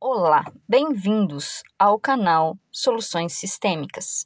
[0.00, 4.24] Olá, bem-vindos ao canal Soluções Sistêmicas.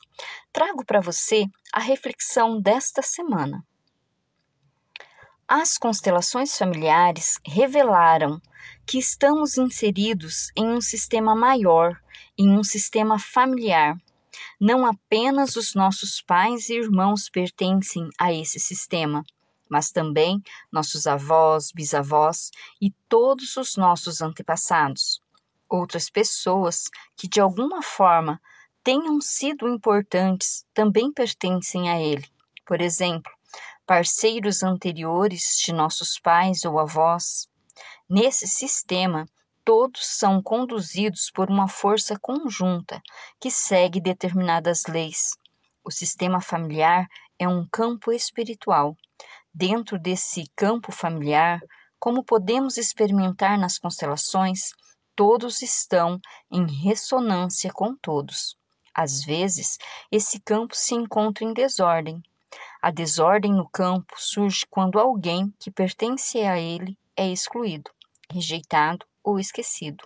[0.52, 3.64] Trago para você a reflexão desta semana.
[5.48, 8.38] As constelações familiares revelaram
[8.86, 11.98] que estamos inseridos em um sistema maior,
[12.36, 13.96] em um sistema familiar.
[14.60, 19.24] Não apenas os nossos pais e irmãos pertencem a esse sistema,
[19.70, 25.21] mas também nossos avós, bisavós e todos os nossos antepassados
[25.76, 26.84] outras pessoas
[27.16, 28.40] que de alguma forma
[28.84, 32.26] tenham sido importantes também pertencem a ele.
[32.64, 33.32] Por exemplo,
[33.86, 37.48] parceiros anteriores de nossos pais ou avós.
[38.08, 39.26] Nesse sistema,
[39.64, 43.00] todos são conduzidos por uma força conjunta
[43.40, 45.36] que segue determinadas leis.
[45.84, 47.06] O sistema familiar
[47.38, 48.96] é um campo espiritual.
[49.54, 51.60] Dentro desse campo familiar,
[51.98, 54.70] como podemos experimentar nas constelações,
[55.14, 58.56] todos estão em ressonância com todos.
[58.94, 59.78] Às vezes,
[60.10, 62.22] esse campo se encontra em desordem.
[62.80, 67.90] A desordem no campo surge quando alguém que pertence a ele é excluído,
[68.30, 70.04] rejeitado ou esquecido.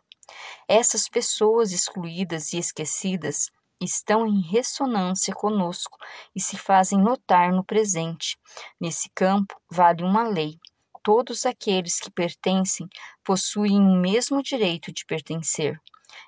[0.68, 5.98] Essas pessoas excluídas e esquecidas estão em ressonância conosco
[6.34, 8.38] e se fazem notar no presente.
[8.80, 10.58] Nesse campo vale uma lei:
[11.06, 12.88] todos aqueles que pertencem
[13.22, 15.80] possuem o mesmo direito de pertencer.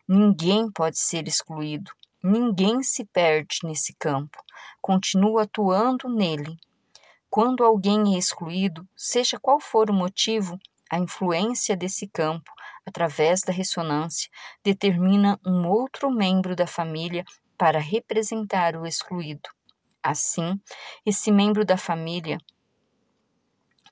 [0.06, 1.90] Ninguém pode ser excluído,
[2.22, 4.38] ninguém se perde nesse campo,
[4.80, 6.56] continua atuando nele.
[7.28, 10.56] Quando alguém é excluído, seja qual for o motivo,
[10.88, 12.52] a influência desse campo,
[12.86, 14.30] através da ressonância,
[14.62, 17.24] determina um outro membro da família
[17.58, 19.50] para representar o excluído.
[20.00, 20.54] Assim,
[21.04, 22.38] esse membro da família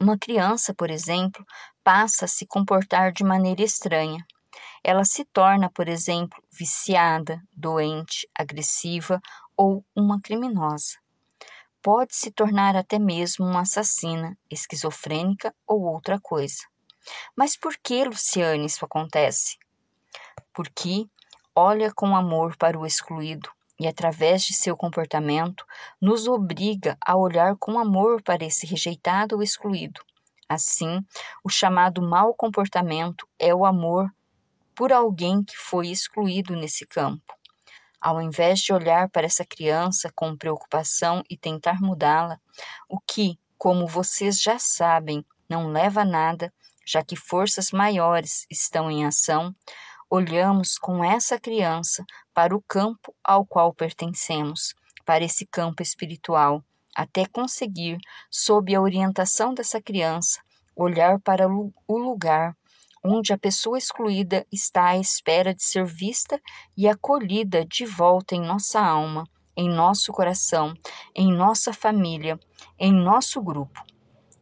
[0.01, 1.45] uma criança, por exemplo,
[1.83, 4.25] passa a se comportar de maneira estranha.
[4.83, 9.21] Ela se torna, por exemplo, viciada, doente, agressiva
[9.57, 10.99] ou uma criminosa.
[11.83, 16.63] Pode se tornar até mesmo uma assassina, esquizofrênica ou outra coisa.
[17.37, 19.57] Mas por que, Luciane, isso acontece?
[20.53, 21.07] Porque
[21.55, 25.65] olha com amor para o excluído, e, através de seu comportamento,
[26.01, 30.01] nos obriga a olhar com amor para esse rejeitado ou excluído.
[30.49, 31.05] Assim,
[31.45, 34.11] o chamado mau comportamento é o amor
[34.75, 37.35] por alguém que foi excluído nesse campo.
[38.01, 42.39] Ao invés de olhar para essa criança com preocupação e tentar mudá-la,
[42.89, 46.53] o que, como vocês já sabem, não leva a nada,
[46.87, 49.55] já que forças maiores estão em ação,
[50.09, 52.05] olhamos com essa criança
[52.37, 54.75] para o campo ao qual pertencemos,
[55.07, 56.63] para esse campo espiritual,
[56.95, 57.97] até conseguir,
[58.31, 60.43] sob a orientação dessa criança,
[60.77, 62.55] olhar para o lugar
[63.03, 66.39] onde a pessoa excluída está à espera de ser vista
[66.77, 69.25] e acolhida de volta em nossa alma,
[69.57, 70.75] em nosso coração,
[71.15, 72.39] em nossa família,
[72.79, 73.83] em nosso grupo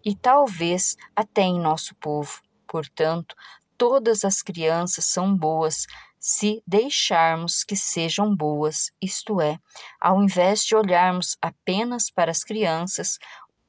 [0.04, 2.42] e talvez até em nosso povo.
[2.66, 3.36] Portanto,
[3.78, 5.86] todas as crianças são boas
[6.26, 9.58] se deixarmos que sejam boas, isto é,
[10.00, 13.18] ao invés de olharmos apenas para as crianças,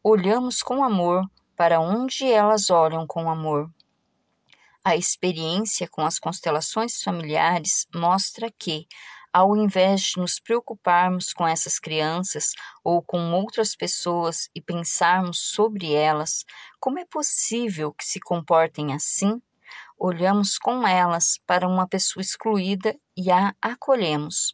[0.02, 3.70] olhamos com amor para onde elas olham com amor.
[4.82, 8.88] A experiência com as constelações familiares mostra que,
[9.34, 15.94] ao invés de nos preocuparmos com essas crianças ou com outras pessoas e pensarmos sobre
[15.94, 16.46] elas,
[16.80, 19.42] como é possível que se comportem assim?
[19.98, 24.54] Olhamos com elas para uma pessoa excluída e a acolhemos.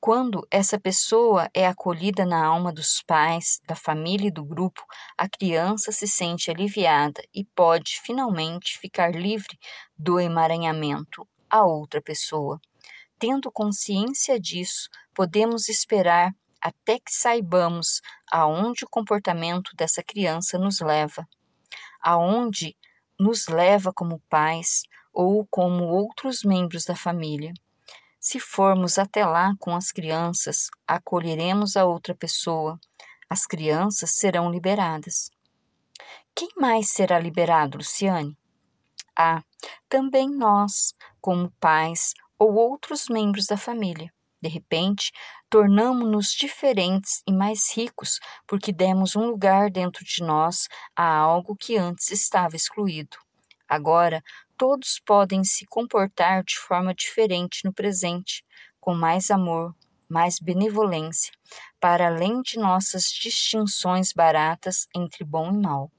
[0.00, 4.84] Quando essa pessoa é acolhida na alma dos pais, da família e do grupo,
[5.16, 9.58] a criança se sente aliviada e pode finalmente ficar livre
[9.98, 12.60] do emaranhamento a outra pessoa.
[13.18, 21.26] Tendo consciência disso, podemos esperar até que saibamos aonde o comportamento dessa criança nos leva,
[22.00, 22.76] aonde
[23.18, 27.52] nos leva como pais ou como outros membros da família.
[28.20, 32.78] Se formos até lá com as crianças, acolheremos a outra pessoa.
[33.28, 35.30] As crianças serão liberadas.
[36.34, 38.36] Quem mais será liberado, Luciane?
[39.16, 39.42] Ah,
[39.88, 44.12] também nós, como pais ou outros membros da família.
[44.40, 45.10] De repente,
[45.50, 51.76] tornamo-nos diferentes e mais ricos porque demos um lugar dentro de nós a algo que
[51.76, 53.16] antes estava excluído.
[53.68, 54.22] Agora,
[54.56, 58.44] todos podem se comportar de forma diferente no presente,
[58.80, 59.74] com mais amor,
[60.08, 61.32] mais benevolência,
[61.80, 65.90] para além de nossas distinções baratas entre bom e mal,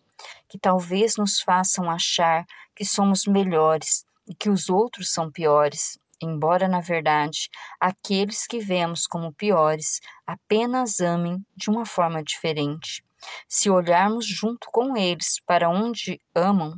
[0.47, 2.45] que talvez nos façam achar
[2.75, 7.49] que somos melhores e que os outros são piores, embora na verdade
[7.79, 13.03] aqueles que vemos como piores apenas amem de uma forma diferente.
[13.47, 16.77] Se olharmos junto com eles para onde amam,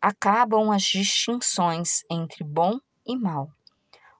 [0.00, 3.50] acabam as distinções entre bom e mal.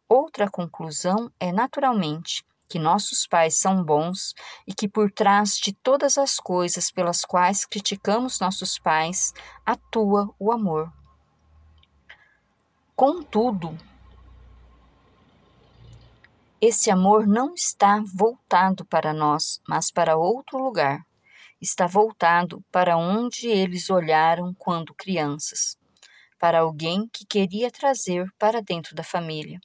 [0.08, 4.34] Outra conclusão é, naturalmente, que nossos pais são bons
[4.66, 9.32] e que por trás de todas as coisas pelas quais criticamos nossos pais
[9.64, 10.92] atua o amor.
[12.94, 13.76] Contudo,
[16.60, 21.04] esse amor não está voltado para nós, mas para outro lugar.
[21.60, 25.76] Está voltado para onde eles olharam quando crianças,
[26.38, 29.60] para alguém que queria trazer para dentro da família.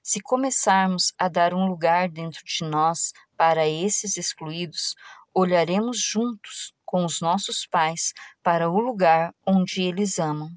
[0.00, 4.94] Se começarmos a dar um lugar dentro de nós para esses excluídos,
[5.34, 8.12] olharemos juntos com os nossos pais
[8.42, 10.50] para o lugar onde eles amam.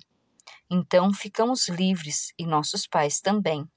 [0.70, 3.68] Então ficamos livres e nossos pais também.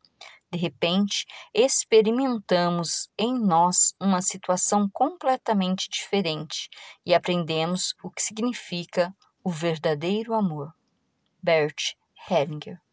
[0.55, 6.69] De repente, experimentamos em nós uma situação completamente diferente
[7.05, 9.13] e aprendemos o que significa
[9.43, 10.73] o verdadeiro amor.
[11.43, 11.97] Bert
[12.31, 12.84] Hellinger